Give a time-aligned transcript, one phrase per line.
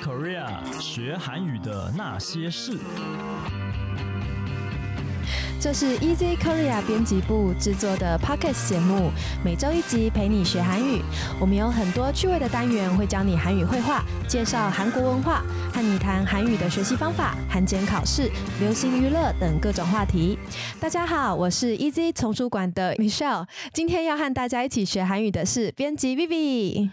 [0.00, 0.48] Korea
[0.80, 2.78] 学韩语的那些事。
[5.60, 9.10] 这是 Easy Korea 编辑部制作的 Podcast 节目，
[9.44, 11.02] 每周一集陪你学韩语。
[11.38, 20.38] 我们有很多趣味的单元，会教你韩语绘画，介绍韩国文化，和你谈韩语的学习方法、韩检考试、流行娱乐等各种话题。
[20.80, 26.88] 大家好，我是 Easy 丛书馆的 Michelle，今天要和大家一起学韩语的是编辑 Vivi。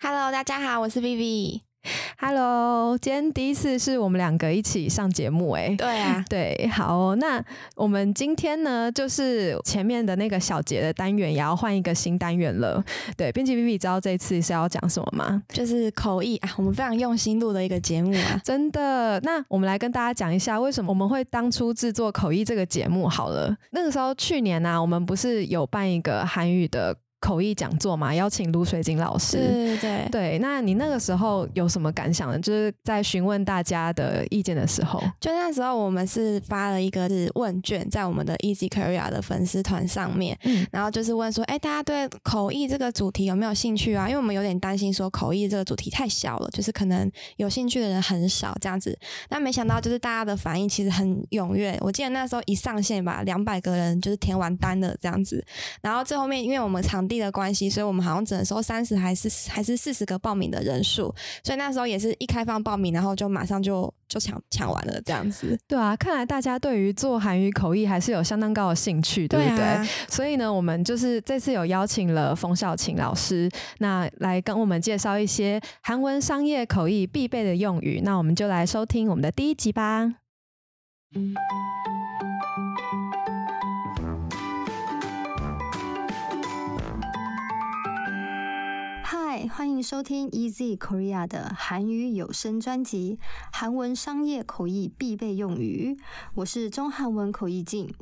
[0.00, 1.60] Hello，大家好，我是 Vivi。
[2.18, 5.74] Hello，今天第一次是我们两个一起上节目、哎。
[5.76, 12.82] 对啊， 对，好哦、那我们今天呢，就是前面的那个小节的单元也要换一个新单元了。
[13.16, 15.42] 对，编辑 B B 知道这次是要讲什么吗？
[15.48, 18.40] 就是口译啊，我们非常用心录的一个节目啊。
[18.44, 23.56] 真的，那我们来跟大家讲一下，为什么我们会当初制作口译这个节目好了。
[23.70, 29.36] 那个时候去年呢、啊，我们不是有办一个韩语的口译讲座嘛，邀请卢水晶老师。
[29.36, 32.38] 对对对，对，那你那个时候有什么感想呢？
[32.40, 44.08] 就是在询问大家的意见的时候，就那时候我们是发了一个是问卷在我们的 Easy Korea 的粉丝团上面，嗯然后就是问说，哎，大家对口译这个主题有没有兴趣啊？
[44.08, 48.98] 因为我们有点担心说口译这个主题太小了，就是可能有兴趣的人很少这样子。
[49.28, 55.44] 那没想到就是大家的反应其实很踊跃，我记得那时候一上线吧，两百个人就是填完单了这样子。
[55.80, 65.58] 然后最后面因为我们场地的关系，所以我们好像只能收三十还是还是四十个报名的人数，所以那时候也是一开放报名，然后就马上就就抢抢完了这样子。
[65.66, 69.64] 对啊，看来大家对于做韩语口译还是有相当高的兴趣，对不对？
[69.64, 78.00] 啊，所以呢，我们就是这次有邀请了冯小琴老师，那来跟我们介绍一些韩文商业口译必备的用语。
[78.04, 80.14] 那我们就来收听我们的第一集吧。
[89.48, 93.18] 欢迎收听 Easy Korea 的韩语有声专辑
[93.52, 95.96] 《韩文商业口译必备用语》。
[96.34, 97.92] 我是中韩文口译静。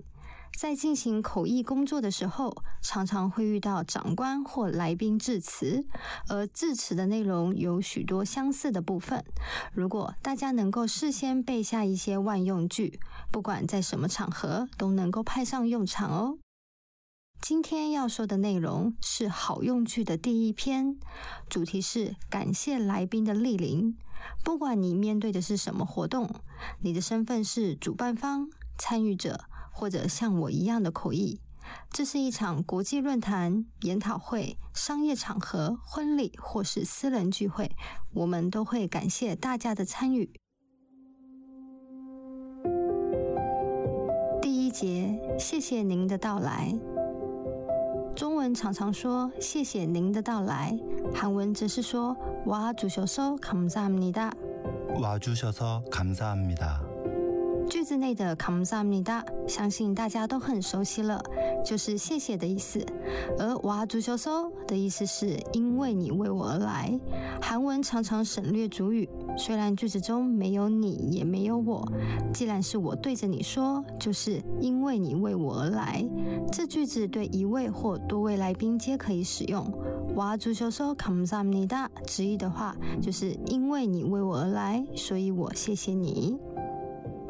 [0.59, 5.87] 在进行口译工作的时候，常常会遇到长官或来宾致辞，
[6.28, 9.25] 而致辞的内容有许多相似的部分。
[9.72, 13.00] 如果大家能够事先背下一些万用句，
[13.31, 16.38] 不管在什么场合都能够派上用场哦。
[17.41, 20.99] 今天要说的内容是好用句的第一篇，
[21.49, 23.97] 主题是感谢来宾的莅临。
[24.45, 26.31] 不管你面对的是什么活动，
[26.81, 31.41] 你的身份是主办方、参与者，或者像我一样的口译，
[31.91, 37.75] 这是一场国际论坛、研讨会、商业场合、婚礼或是私人聚会，
[38.12, 40.31] 我们都会感谢大家的参与。
[44.43, 46.78] 第一节，谢谢您的到来。
[48.40, 50.79] 中文常常说“谢谢您的到来”，
[51.13, 52.16] 韩文则是说“
[52.46, 54.31] 와주셔서감사합니다”。
[55.01, 56.79] 와주셔서 감사합니다.
[57.69, 61.22] 句子内的 감사합니다，相信大家都很熟悉了，
[61.66, 62.85] 就是谢谢的意思。
[63.38, 66.97] 而와주셔서的意思是因为你为我而来。
[67.41, 71.88] 韩文常常省略主语， 虽然句子中没有你也没有我，
[72.34, 76.06] 既然是我对着你说，就是因为你为我而来。
[76.51, 79.66] 这句子对一位或多位来宾皆可以使用。
[80.16, 86.38] 와주셔서감사합니다，直译的话就是因为你为我而来，所以我谢谢你。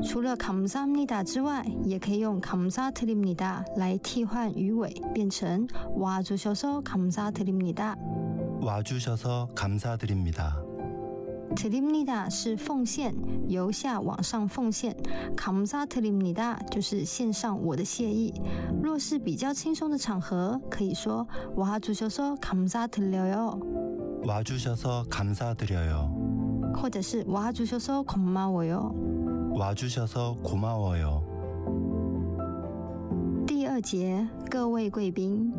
[0.03, 5.67] 除了감사합니다之外，也可以用감사드립니다来替换语尾，变成
[5.97, 7.95] 와주셔서감사드립니다。
[8.61, 10.68] 와주셔서 감사드립니다.
[11.55, 13.15] 드립니다是奉献，
[13.47, 14.95] 由下往上奉献。
[15.35, 18.33] 감사드립니다就是献上我的谢意。
[18.83, 23.59] 若是比较轻松的场合，可以说와주셔서감사드려요，
[24.25, 26.09] 와주셔서 감사드려요.
[26.73, 28.93] 或者是와주셔서고마워요。
[29.55, 31.23] 와주셔서 고마워요.
[33.47, 35.53] 第二节，各位贵宾。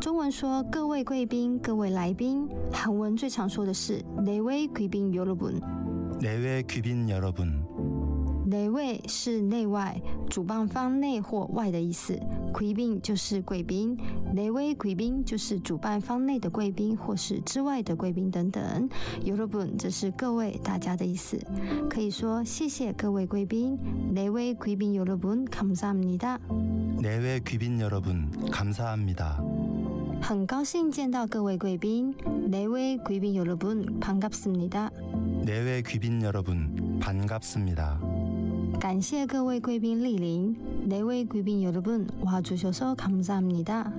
[0.00, 5.60] 中文说各位贵宾、各位来宾， 韩文最常说的是네외귀빈여러분。
[6.20, 7.64] 내외 귀빈 여러분.
[8.46, 12.18] 哪位是内外，主办方内或外的意思。
[12.52, 13.96] 贵宾就是贵宾，
[14.34, 18.88] 哪位贵宾就是主办方内的贵宾或是之外的贵宾等等。
[19.24, 21.38] 여러분则是各位大家的意思，
[21.88, 23.78] 可以说谢谢各位贵宾，
[24.12, 26.40] 哪位贵宾여러분 감사합니다。
[27.00, 29.40] 내외 귀빈 여러분 감사합니다.
[30.24, 32.14] 很高兴见到各位贵宾，
[32.48, 34.92] 哪位贵宾여러분 반갑습니다。
[35.44, 37.98] 내외 귀빈 여러분 반갑습니다.
[38.78, 40.54] 感谢各位贵宾莅临，
[40.86, 43.90] 哪位贵宾여러분 와주셔서 감사합니다。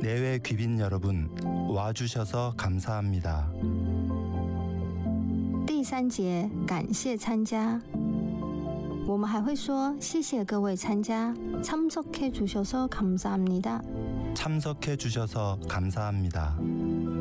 [0.00, 1.28] 내외 귀빈 여러분
[1.68, 3.50] 와주셔서 감사합니다.
[5.66, 7.80] 第 三节感谢参加。
[9.06, 11.34] 我们还会说谢谢各位参加。
[11.62, 13.82] 참석해주셔서감사합니다。
[14.34, 16.54] 참석해주셔서감사합니다。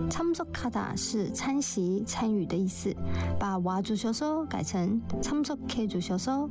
[0.09, 2.93] 참석하다是参席、参与的意思，
[3.39, 6.49] 把와주셔서改成참석해주셔서，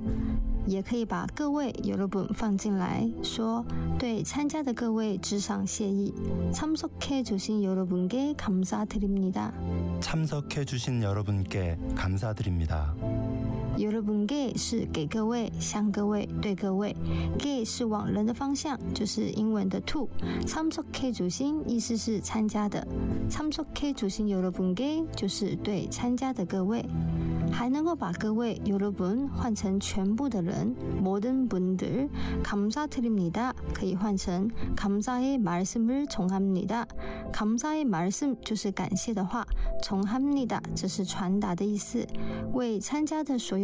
[0.67, 3.63] 也可以把各位여러분放进来，说
[3.99, 6.15] 对参加的各位致上谢意。
[6.53, 9.53] 참석해주신여러분께감사드립니다。
[10.01, 12.95] 참석해주신여러분께감사드립니다。
[13.79, 16.95] 여러분给是给各位，向各位，对各位。
[17.39, 22.87] 给是往人的方向，就是英文的 to。참석해주신意思是参加的。
[23.31, 26.85] 참석해주신여러분께就是对参加的各位。
[27.53, 36.87] 还能够把各位여러분换成全部的人，모든분들감사드립니다可以换成감사의말씀을전합니다
[37.33, 39.45] 감사의말씀就是感谢的话，
[39.83, 42.07] 전합니다这是传达的意思。
[42.53, 43.64] 为参加的所有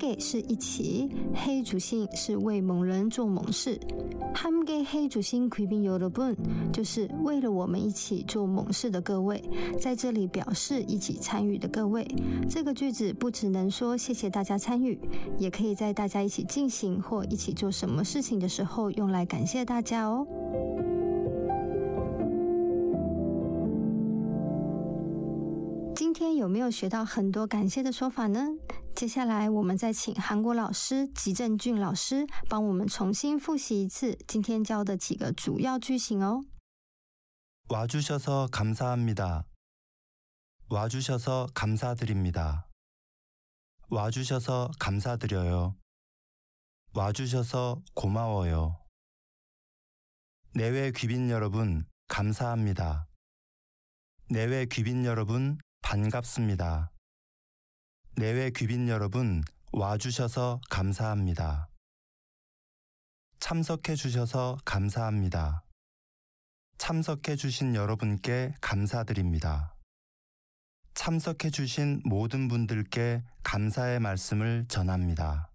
[0.00, 3.78] 함께是一起，해주신是为某人做某事。
[4.34, 6.34] 함께해주신귀빈여러분
[6.72, 9.44] 就是为了我们一起做某事的各位，
[9.78, 12.08] 在这里表示一起参与的各位。
[12.48, 14.98] 这个句子不只能说谢谢大家参与，
[15.36, 20.26] 也可以在大家一起进行或一起做什么事情的时候用来感谢大家哦。
[25.94, 28.48] 今天有没有学到很多感谢的说法呢？
[28.94, 36.44] 接下来我们再请韩国老师吉正俊老师帮我们重新复习一次今天教的几个主要句型哦。
[37.68, 39.44] 와주셔서 감사합니다.
[40.70, 42.68] 와주셔서 감사드립니다.
[43.90, 45.76] 와주셔서 감사드려요.
[46.94, 48.78] 와주셔서 고마워요.
[50.54, 53.08] 내외 귀빈 여러분 감사합니다.
[54.30, 56.89] 내외 귀빈 여러분 반갑습니다.
[58.21, 61.69] 내외 귀빈 여러분 와주셔서 감사합니다.
[63.39, 65.63] 참석해 주셔서 감사합니다.
[66.77, 69.73] 참석해 주신 여러분께 감사드립니다.
[70.93, 75.49] 참석해 주신 모든 분들께 감사의 말씀을 전합니다.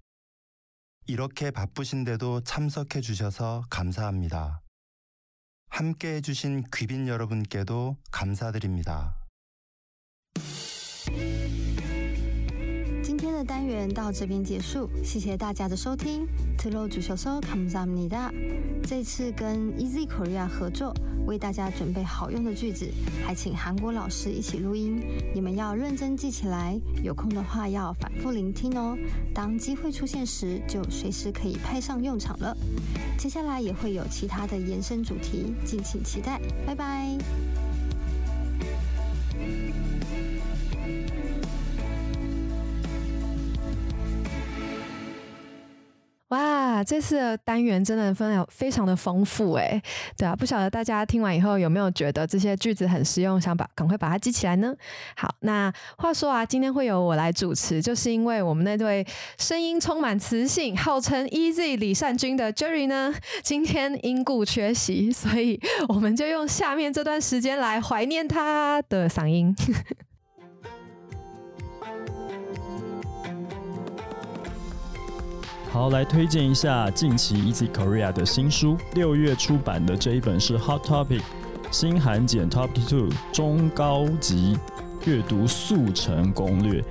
[1.06, 4.60] 이렇게 바쁘신데도 참석해 주셔서 감사합니다.
[5.68, 9.16] 함께 해주신 귀빈 여러분께도 감사드립니다.
[13.25, 16.27] 今天的单元到这边结束，谢谢大家的收听。
[16.57, 18.31] 들어주셔서감사합니다。
[18.83, 20.93] 这次跟 Easy Korea 合作，
[21.25, 22.87] 为大家准备好用的句子，
[23.25, 25.01] 还请韩国老师一起录音，
[25.33, 26.79] 你们要认真记起来。
[27.03, 28.95] 有空的话要反复聆听哦。
[29.33, 32.55] 当机会出现时，就随时可以派上用场了。
[33.17, 36.39] 接下来也会有其他的延伸主题，敬请期待。
[36.67, 37.17] 拜拜。
[46.76, 49.80] 啊，这次的单元真的分非非常的丰富哎，
[50.18, 54.74] 对啊，不晓得大家听完以后有没有觉得这些句子很实用，想把赶快把它记起来呢？
[55.16, 59.06] 好，那话说啊，今天会由我来主持，就是因为我们那位
[59.38, 69.54] 声音充满磁性、号称 Easy 李善君的 Jerry 呢，今天因故缺席，所以我们就用下面这段时间来怀念他的嗓音。
[75.76, 81.20] 好，来推荐一下近期 Easy Korea 的新书，六月出版的这一本是 Hot Topic
[81.70, 84.58] 新韩检 Topic Two 中高级
[85.04, 86.82] 阅读速成攻略，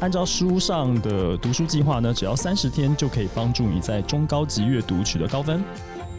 [0.00, 5.62] 按照书上的读书计划呢，只要三十天就可以帮助你在中高级阅读取得高分。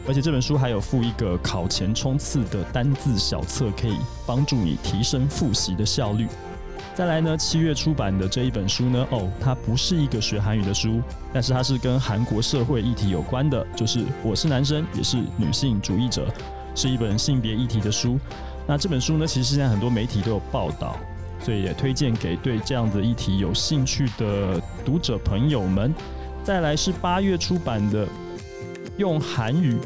[0.08, 6.26] 而且这本书还有附一个考前冲刺的单字小册，可以帮助你提升复习的效率。
[6.96, 16.26] 再来呢，七月出版的这一本书呢，哦，它不是一个学韩语的书，但是它是跟韩国社会议题有关的，就是我是男生，也是女性主义者，
[16.74, 18.18] 是一本性别议题的书。
[18.66, 20.96] 那这本书呢，其实现在很多媒体都有报道，
[21.38, 25.94] 所以也推荐给对这样的议题有兴趣的读者朋友们。
[26.42, 28.08] 再来是八月出版的，
[28.96, 29.76] 用韩语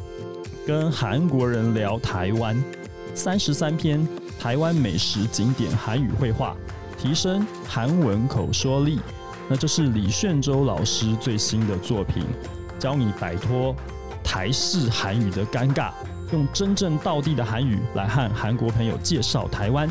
[0.64, 2.56] 跟韩国人聊台湾，
[3.16, 4.06] 三十三篇
[4.38, 6.56] 台湾美食景点韩语绘画。
[7.00, 9.00] 提升韩文口说力，
[9.48, 12.22] 那这是李炫洲老师最新的作品，
[12.78, 13.74] 教你摆脱
[14.22, 15.92] 台式韩语的尴尬，
[16.30, 19.90] 用真正道地的韩语来和韩国朋友介绍台湾。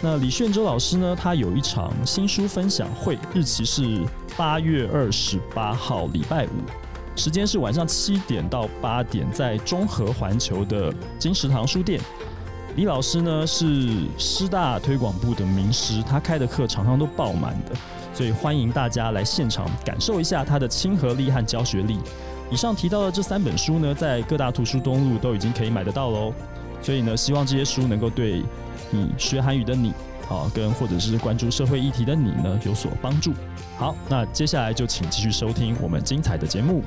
[0.00, 1.16] 那李炫洲老师呢？
[1.20, 4.00] 他有一场新书分享会，日期是
[4.36, 6.50] 八月二十八号，礼拜五，
[7.16, 12.00] 时间是晚上七点到八点，在中和环球的金石堂书店。
[12.78, 17.74] 李老师呢是师大推广部的名师，他开的课常常都爆满的，
[18.14, 21.98] 所以欢迎大家来现场感受一下他的亲和力和教学力。
[22.52, 26.32] 以上提到的这三本书呢，在各大图书东路都已经可以买得到喽。
[26.80, 28.44] 所以呢，希望这些书能够对
[28.92, 29.92] 你学韩语的你
[30.28, 33.32] 啊，跟或者是关注社会议题的你呢有所帮助。
[33.76, 36.84] 好，那接下来就请继续收听我们精彩的节目。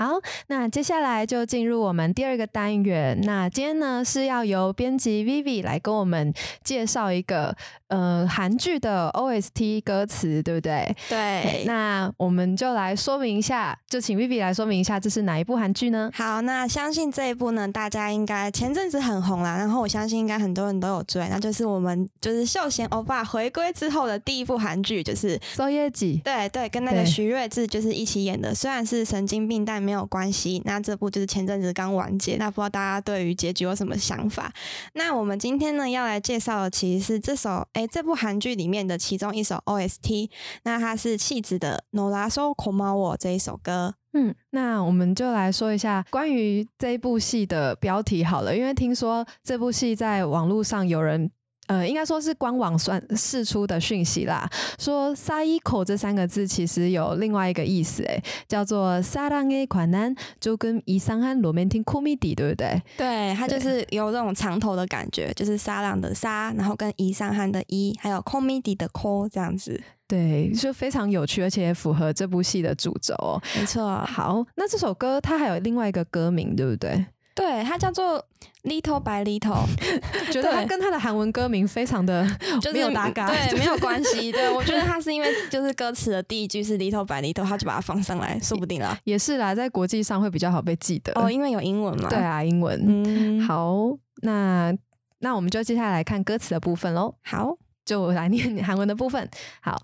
[0.00, 3.20] 好，那接下来就进入我们第二个单元。
[3.24, 6.32] 那今天呢是要由编辑 Vivi 来跟我们
[6.64, 7.54] 介绍一个
[7.90, 10.96] 呃韩剧的 OST 歌词，对不对？
[11.08, 11.64] 对。
[11.66, 16.10] 那我们就来说明一下，就请 Vivi 来说明一下，这是哪一部韩剧呢？
[16.14, 26.18] 好，那相信这一部呢，大家应该前阵子很红啦，然后我相信应该很多人都有追，那就是我们就是秀贤欧巴回归之后的第一部韩剧，就是《收业绩》。
[26.22, 30.62] 对对，跟那个徐睿智就是一起演的，虽然是神经病，但没有关系。
[30.64, 34.52] 那这部就是前阵子刚完结，那不知道大家对于结局有什么想法？
[34.94, 40.28] 那我们今天呢要来介绍的其实是这首哎这部韩剧里面的其中一首 OST，
[40.64, 43.94] 那它是气质的《No La So c o m a w 这一首歌。
[44.12, 51.30] 嗯，那我们就来说一下关于这部戏的标题好了，因为听说这部戏在网络上有人。
[51.70, 54.50] 呃，应该说是官网算释出的讯息啦。
[54.76, 62.82] 说“沙伊口”这三个字其实有另外一个意思，哎，叫做“沙朗诶款男”，就跟伊桑和罗曼汀库米迪，对不对？
[62.96, 69.80] 对，它就是有这种长头的感觉，就是沙朗的沙，然后跟伊桑汉的伊，还有库米底的库这样子。
[70.08, 73.14] 对，就非常有趣，而且也符合这部戏的主轴。
[73.56, 74.04] 没错。
[74.04, 77.06] 好，那这首歌它还有另外一个歌名，对不对？
[77.39, 78.25] 对，它叫做
[78.63, 79.65] Little by Little，
[80.31, 82.25] 觉得它跟它的韩文歌名非常的
[82.73, 84.31] 没有搭嘎，对， 没有关系。
[84.31, 88.97] 对我觉得它是因为就是歌词的第一句是 Little by Little，他就把它放上来说不定了。
[89.03, 92.07] 也是啦，在国际上会比较好被记得哦，因为有英文嘛。
[92.07, 92.81] 对啊，英文。
[92.87, 93.75] 嗯，好，
[94.21, 94.73] 那
[95.19, 97.15] 那我们就接下来看歌词的部分喽。
[97.21, 99.29] 好，就来念韩文的部分。
[99.61, 99.77] 好，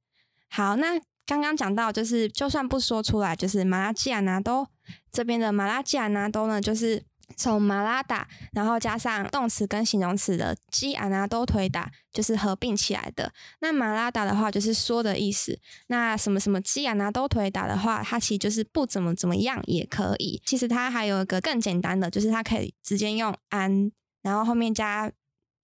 [0.48, 4.66] 好，那刚刚讲到就是就算不说出来，就是马拉基亚拿都
[5.10, 7.04] 这边的马拉基亚拿都呢，就是。
[7.34, 13.32] 从马拉达，然后加上动词跟形容词的基安拿都推打，就是合并起来的。
[13.60, 15.58] 那马拉达的话就是说的意思。
[15.86, 20.42] 那什么什么基安拿都推打的话，它其实就是不怎么怎么样也可以。
[20.44, 25.10] 其实它还有一个更简单的，就是它可以直接用安，然后后面加。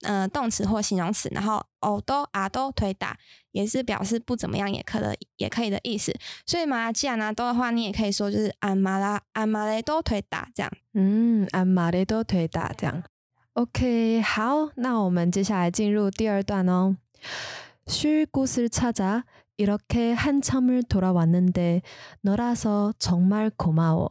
[0.02, 3.18] 呃，动词或形容词，然后哦都啊都推打，
[3.52, 6.14] 也是表示不怎么样也可的也可以的意思。
[6.46, 10.72] 所以马拉基亚拿多的话，你也可以说就是安马拉安马雷都推打这样。
[10.94, 13.02] 嗯，安马雷都推打这样。
[13.54, 16.98] OK，好，那我们接下来进入第二段哦。
[17.88, 19.24] 쉴 곳을 찾아
[19.56, 21.82] 이렇게 한참을 돌아왔는데
[22.22, 24.10] 너라서 정말 고마워.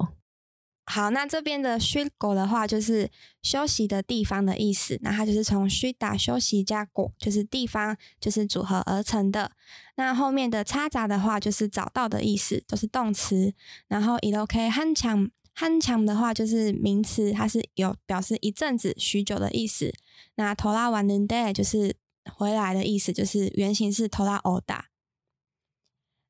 [0.90, 3.12] 好，那这边的 s h i g o 的话就是
[3.44, 9.52] 休息的地方的意思，那它就是从 shida 休息加 go 就是地方，就是组合而成的。
[9.96, 13.54] 那后面的插杂的话就是找到的意思，都是动词。
[13.90, 19.94] 然后 ilokhan 强 han 强的话就是名词，它是有表示一阵子许久的意思。
[20.36, 21.98] 那 tora wannde 就是
[22.32, 24.84] 回来的意思，就是原型是 toraoda。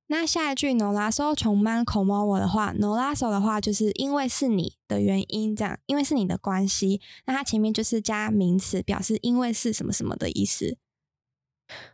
[0.09, 10.77] 那下一句 no laso 从 man k o m o 的话，no laso 的话就是因为是你的原因，这样，因为是你的关系，那它前面就是加名词，表示因为是什么什么的意思。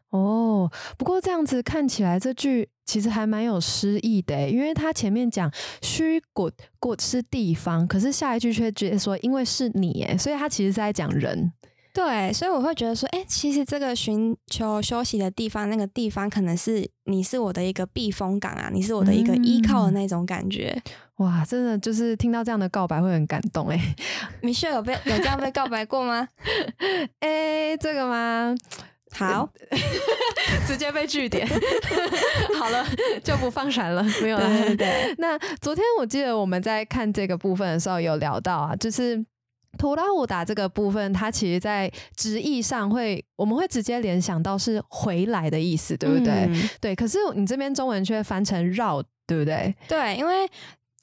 [0.09, 5.51] 哦，不过这样子看起来这句其实还蛮有诗意的，因为它前面讲
[5.81, 11.51] she good good 是地方，可是下一句却直接说因为是你，哎，所以它其实是在讲人。
[11.93, 20.75] 对，所以我会觉得说，哎，其实这个寻求休息的地方，那个地方可能是你是我的一个避风港啊，你是我的一个依靠的那种感觉。
[21.17, 23.79] 哇，真的就是听到这样的告白会很感动哎。
[24.41, 26.27] 米雪有被有这样被告白过吗？
[27.21, 28.55] 哎，这个吗？
[29.11, 29.47] 好，
[30.65, 31.47] 直接被据点。
[32.57, 32.83] 好了，
[33.23, 34.49] 就不放闪了，没有了。
[35.19, 39.23] 那昨天我记得我们在看这个部分的时候有聊到啊，就是。
[39.77, 46.49] 托拉五达这个部分，它其实在直译上会，我们会直接联想到是回来的意思，对不对？
[46.79, 46.95] 对。
[46.95, 49.75] 可是你这边中文却翻成绕，对不对？
[49.87, 50.49] 对，因为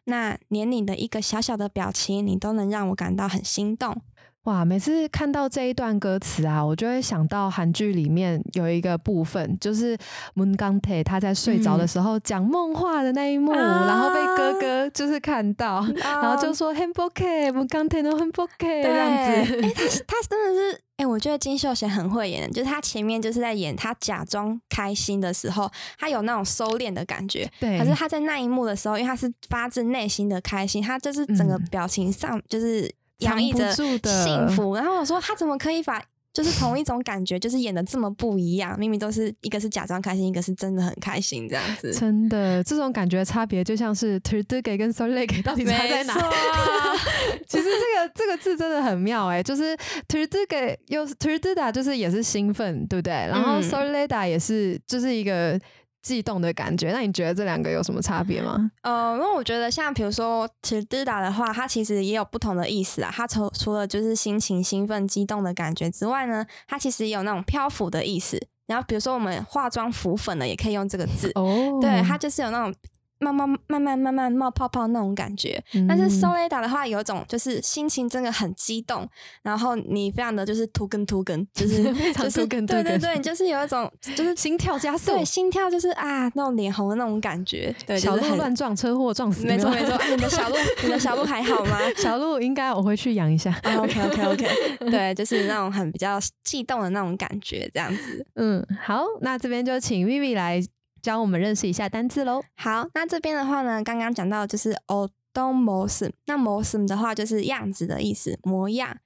[0.05, 4.03] 那连你的一个小小的表情，你都能让我感到很心动。
[4.48, 9.98] 哇，每次看到这一段歌词啊，我就会想到韩剧里面有一个部分，就是
[10.36, 19.62] Moon Gang Tae 他在睡着的时候讲梦话的那一幕，然后被哥哥就是看到，然后就说 Hamburger Moon Gang Tae no Hamburger 这样子。
[19.64, 27.78] 哎，他 他真的是，哎，我觉得金秀贤很会演，就是他前面就是在演他假装开心的时候，他有那种收敛的感觉，对。
[27.78, 32.90] 可是他在那一幕的时候，因为他是发自内心的开心，他就是整个表情上就是。
[33.20, 36.04] 洋溢着幸福，然后我说他怎么可以把
[36.34, 38.78] 就是同一种感觉，就是演的这么不一样？
[38.80, 41.92] 明明都是一个是假装开心，一个是真的很开心，这样子。
[41.92, 46.14] 真的，这种感觉差别就像是 t u r d g 跟 Solek 到底差在哪？
[47.48, 49.76] 其实这个这个字真的很妙哎，就是
[50.08, 53.14] t u r d g 又 t u r d a 就是也是兴奋，对不对？
[53.14, 55.60] 然后 Soleda 也是就是一个。
[56.08, 58.72] 悸动的感觉，那你觉得这两个有什么差别吗？
[58.82, 63.12] 呃，因为我觉得像比如说，其实 “dida” 的话，它其实也有不同的意思啊。
[63.14, 68.42] 它除除了就是心情兴奋、激动的感觉之外呢，它其实也有那种漂浮的意思。
[68.68, 71.30] 然后比如说我们化妆浮粉呢，也可以用这个字。
[71.36, 72.74] 哦，对，它就是有那种。
[73.20, 79.08] 慢慢慢慢慢慢冒泡泡那种感觉，但是 Soleda 的话有一种就是心情真的很激动，
[79.42, 91.80] 然后你非常的就是突根突根，就是 就是对对对，就是有一种就是 心跳加速，对心跳就是啊那种脸红的那种感觉，对小鹿乱撞车祸撞死，没错没错， 你的小鹿你的小鹿还好吗？
[91.98, 94.48] 小鹿应该我回去养一下，OK OK OK，
[94.92, 100.62] 对，就是那种很比较激动的那种感觉这样子，嗯，好，那这边就请 Vivi 来。
[101.07, 102.43] 教我们认识一下单字喽。
[102.57, 108.99] 好，那这边的话呢，刚刚讲到就是 o d o m o s 那 m o s 的话就是样子的意思，模样。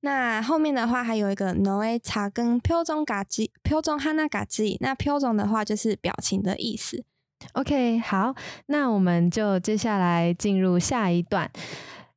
[0.00, 4.78] 那后面的话还有一个 noe 茶跟표정가 지， 표정하나가 지。
[4.80, 7.04] 那표정的话就是表情的意思。
[7.52, 8.34] OK，好，
[8.66, 11.50] 那我们就接下来进入下一段。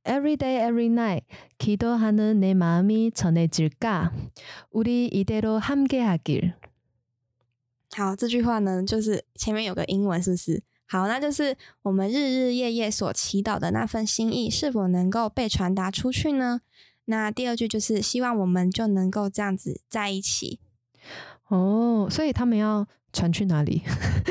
[0.03, 1.23] Every day, every night,
[1.59, 4.11] 기도하는내마음이전해질 까？
[4.71, 6.53] 우리이대로함께하 길。
[7.94, 10.62] 好，这句话呢，就是前面有个英文，是不是？
[10.86, 16.60] 好，那就是我们日日夜夜所祈祷的那份心意，是否能够被传达出去呢？
[17.06, 20.60] 那第二句就是希望我们就能够这样子在一起。
[21.48, 23.82] 哦，所以他们要传去哪里？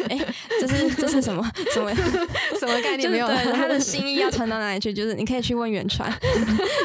[0.10, 0.18] 哎、
[0.60, 1.94] 这是这是什么什么
[2.60, 3.28] 什么概念没有？
[3.28, 4.94] 对他的 心意要传到哪里去？
[4.94, 6.12] 就是你可以去问远传，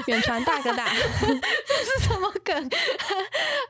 [0.06, 0.88] 远传大哥大。
[0.94, 2.70] 这是什么梗？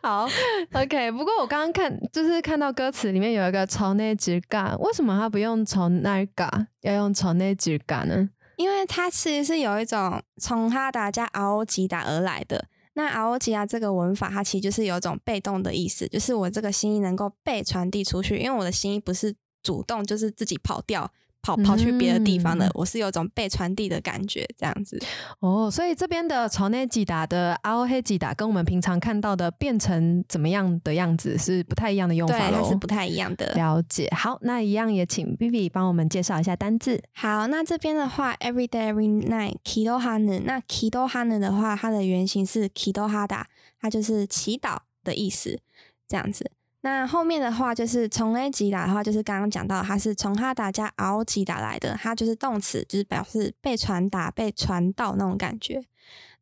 [0.03, 0.29] 好
[0.73, 1.11] ，OK。
[1.13, 8.29] 不过我刚刚看，就是看到歌词里面有一个“朝内直嘎”，为什么他不用“朝那嘎”，要用“朝内直嘎”呢？
[8.57, 12.65] 因为它其实是有一种从哈达加敖吉达而来的。
[12.97, 21.13] 那敖吉达这个文法，它其实就是有一种被动的意思，就是我这个心意能够被传递出去，因为我的心意不是主动，就是自己跑掉。
[21.47, 25.01] 跑跑去别的地方的，嗯我是有种被传递的感觉，这样子。
[25.39, 32.77] 哦，所以这边的“朝内吉达”的“阿欧黑吉达”跟我们平常看到的变成怎么样的样子是不太一样的用，法喽它是。
[32.77, 33.55] 不太一样的。
[33.55, 37.03] 了解，好，那一样也请 Vivi 帮我们介绍一下单字。
[37.15, 43.45] 好，那这边的话，every day every night kido hanu，那 kido hanu 的话，它的原型是 kido hada，
[43.81, 45.59] 它就是祈祷的意思，
[46.07, 46.51] 这样子。
[46.87, 55.83] 那后面的话就是从 A 级打的话，就是刚刚讲到，它是从哈达加敖吉达来的，它就是动词，就是表示被传达、被传到那种感觉。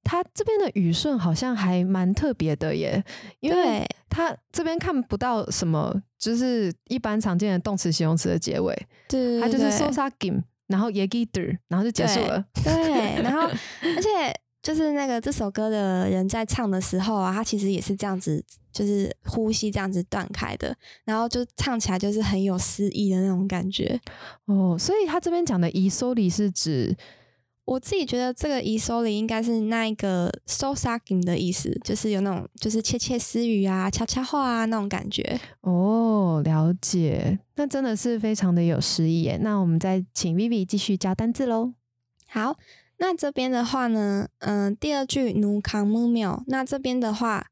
[0.03, 3.05] 他这边的语顺好像还蛮特别的耶，
[3.41, 8.75] 因为对他这边看不到什么，就是一般常见的动词、形容词的结尾，
[9.09, 12.43] 对它就是对 so s a g i m 然后 ye gider，然后就结束了。
[12.63, 13.43] 对，然后
[13.83, 20.75] 而且就是那个这首歌的人在唱的时候啊，他其实也是这样子，就是呼吸这样子断开的，
[21.05, 24.01] 然后就唱起来就是很有诗意的那种感觉。
[24.47, 26.97] 哦，所以他这边讲的 i s o l i 是指
[27.67, 35.39] 我自己觉得这个 e s o l i 应该是那一个 so s a g i n 的意思，就是有那种就是窃窃私语啊、悄悄话啊那种感觉。
[35.61, 39.39] 哦，了解，那真的是非常的有诗意耶。
[39.43, 41.75] 那我们再请 Vivi 继续教单字喽。
[42.27, 42.57] 好，
[42.97, 47.49] 那这边的话呢，嗯、第二句 nu kam mu mio，那这边的话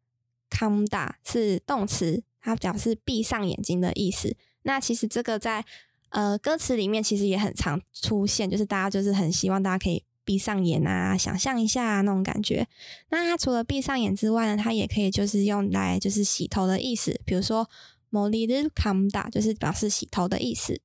[0.50, 4.36] kam da 是动词，它表示闭上眼睛的意思。
[4.62, 5.64] 那其实这个在
[6.10, 12.68] 呃歌词里面其实也很常出现，就是大家就是很希望大家可以闭上眼啊，想象一下、啊、那种感觉。
[13.10, 17.68] 那它除了闭上眼之外呢，它也可以就是用来就是洗头的意思，比如说
[18.10, 20.80] mo li r kam da 就是表示洗头的意思。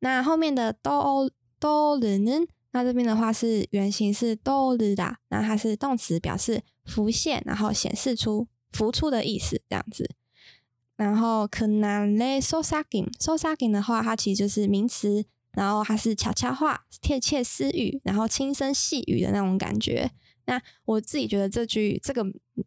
[0.00, 10.10] 那后面的 do do r 那这边的话是原型是 do r 的，那它是动词，表示浮现，然后显示出、浮出的意思，这样子。
[10.96, 20.10] 然后 k n a le so sagin so sagin 的话，它其实就是名词，然后它是悄悄话、窃窃私语，然后轻声细语的那种感觉。
[20.46, 22.24] 那我自己觉得这句这个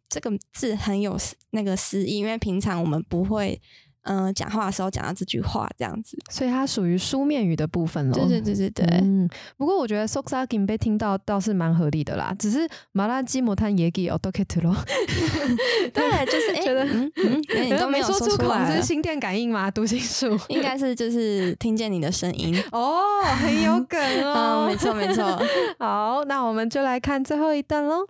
[0.08, 1.18] 这个字很有
[1.50, 3.60] 那个诗意，因为平常我们不会
[4.07, 6.15] 嗯、呃讲话的时候讲到这句话这样子。
[6.29, 8.13] 所以它属于书面语的部分喽。
[8.13, 8.85] 对对对对对。
[9.01, 9.27] 嗯，
[9.57, 14.75] 不过我觉得 s o k s a g i n 被听到倒是蛮合理的啦，只是马拉基摩탄 얘기 어떻게 咯，
[15.91, 19.71] 对，就是哎，觉得嗯嗯，你都没有说出口，来了，这是心电感应吗？
[19.71, 22.55] 读心术应该是就是听见你的声音。
[22.71, 23.01] 哦，
[23.41, 25.23] 很有梗哦，嗯，没错没错。
[25.79, 28.05] 好，那我们就来看最后一段喽。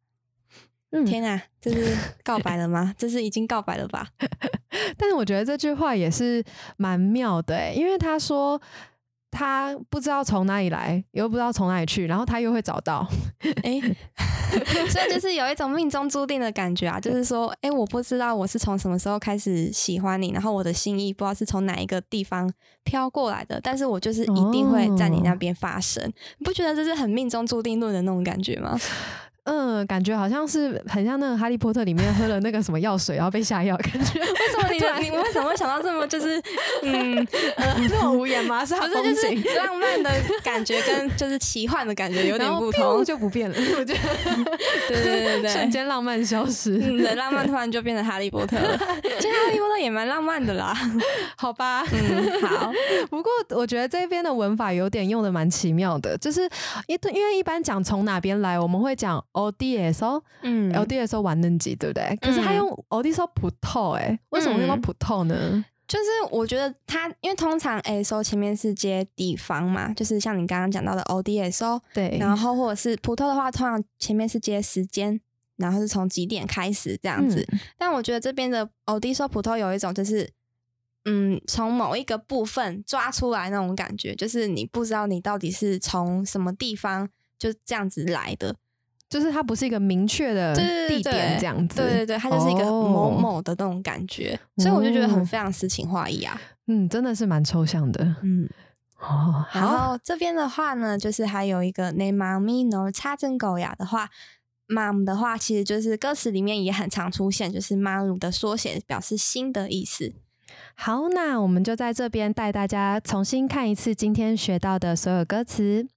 [0.89, 2.93] 嗯，天哪，这是告白了吗？
[2.97, 4.09] 这是已经告白了吧？
[4.97, 6.43] 但是我觉得这句话也是
[6.77, 8.59] 蛮妙的诶，因为他说
[9.30, 13.06] 他不知道从哪里来，又不知道从哪里去，然后他又会找到。
[13.62, 13.80] 哎、
[14.88, 22.50] 所以就是有一种命中注定的感觉啊，就是说，哎、我不知道我是从什么时候开始喜欢你，然后我的心意不知道是从哪一个地方
[22.84, 26.02] 飘过来的，但是我就是一定会在你那边发生。
[26.38, 28.78] 你不觉得这是很命中注定论的那种感觉吗？
[29.48, 36.40] 嗯，嗯，感觉好像是很像那个《哈利波特》里面喝了那个什么药水，然后被下药，感觉为什么你 的你为什么会想到这么就是
[36.82, 37.26] 嗯
[37.90, 38.64] 那么无言吗？
[38.64, 40.10] 是不是就是浪漫的
[40.42, 43.56] 感觉跟就是奇幻的感觉有点不同，就不变了。
[43.78, 44.00] 我觉得
[44.88, 48.76] 对对对对，瞬间浪漫消失，嗯，浪漫突然就变成哈利波特了。
[49.18, 50.74] 其实哈利波特也蛮浪漫的啦，
[51.36, 52.72] 好吧，嗯，好。
[53.10, 56.42] 不过我觉得这边的文法有点用的蛮奇妙的，就是
[56.86, 62.16] 因因为一般讲从哪边来，我们会讲 O D S O，嗯，O D S O 完嫩级，对不对？
[62.20, 65.64] 可是他用 O D S O 普透，哎，为什么用到普透呢？
[65.86, 75.20] 就是我觉得他，因为通常 S O 前面是接地方嘛，就是像你刚刚讲到的 O D S O，对，然后或者是普透的话，通常前面是接时间，
[75.56, 77.46] 然后是从几点开始这样子。
[77.78, 80.30] 但我觉得这边的 O D S O 普透有一种就是。
[81.04, 88.54] 嗯，从某一个部分抓出来那种感觉，就是你不知道你到底是从什么地方就这样子来的，
[89.08, 90.54] 就是它不是一个明确的
[90.88, 98.48] 地点这样子，对对对，它就是一个某某的那种感觉，所以我就觉得很非常诗情画意啊，嗯，真的是蛮抽象的，嗯，
[99.00, 104.10] 哦，然后这边的话呢，就是还有一个 name me no 插针狗呀的话
[104.68, 110.12] ，mom 的话其实就是歌词里面也很常出现，就是 mom 的缩写，表示新的意思。
[110.74, 115.88] 好，那我们就在这边带大家重新看一次今天学到的所有歌词。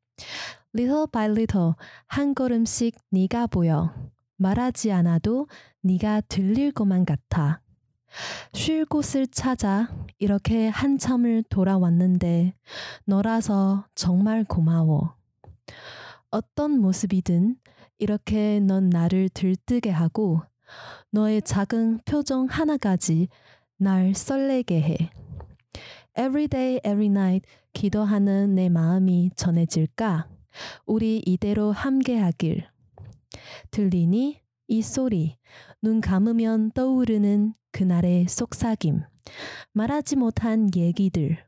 [0.73, 1.73] Little by little,
[2.07, 3.93] 한 걸음씩 네가 보여
[4.37, 5.47] 말하지 않아도
[5.81, 7.61] 네가 들릴 것만 같아
[8.53, 12.53] 쉴 곳을 찾아 이렇게 한참을 돌아왔는데
[13.05, 15.15] 너라서 정말 고마워
[16.29, 17.57] 어떤 모습이든
[17.99, 20.41] 이렇게 넌 나를 들뜨게 하고
[21.11, 23.27] 너의 작은 표정 하나까지
[23.77, 25.11] 날 설레게 해.
[26.17, 30.27] Every day, every night 기도하는 내 마음이 전해질까?
[30.86, 32.64] 우리 이대로 함께하길.
[33.70, 34.40] 들리니?
[34.68, 35.36] 이 소리.
[35.80, 39.02] 눈 감으면 떠오르는 그날의 속삭임.
[39.72, 41.38] 말하지 못한 얘기들.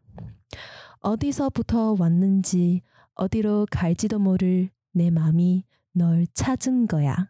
[1.00, 2.82] 어디서부터 왔는지
[3.14, 7.28] 어디로 갈지도 모를 내 마음이 널 찾은 거야.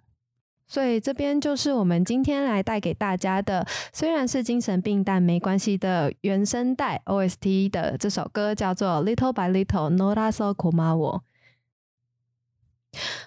[0.67, 11.23] 所以这边就是我们今天来带给大家的，虽然是精神病，但没关系的原声带 OST 的这首歌，叫做 Little by Little Nora So Komawo。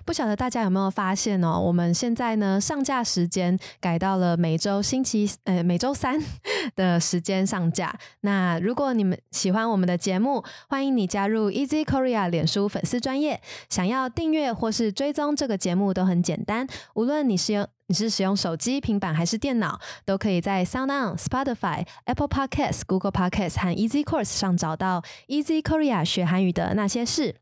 [0.04, 1.58] 不晓得大家有没有发现哦？
[1.58, 6.20] 我们现在呢上架时间改到了每周星期呃每周三
[6.76, 7.94] 的时间上架。
[8.20, 13.40] 那如果你们喜欢我们的节目，欢迎你加入 Easy Korea 脸书粉丝专业。
[13.68, 27.36] 想要订阅或是追踪这个节目都很简单，无论你是用你是使用手机、平板还是电脑，都可以在 Sound On、Spotify、Apple Podcasts、Google Podcasts 和 Easy Course 上找到 Easy Korea 学韩语的那些事。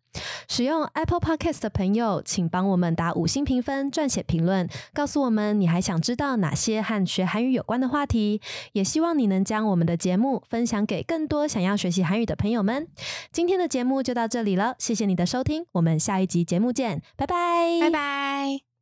[0.49, 8.41] 使用 Apple Podcast 的朋友，请帮我们打五星评分、撰写评论，告诉我们你还想知道哪些和学韩语有关的话题。
[8.73, 12.89] 也希望你能将我们的节目分享给更多想要学习韩语的朋友们。
[13.33, 18.74] 今天的节目就到这里了，谢谢你的收听，我们下一集节目见，拜拜，拜拜。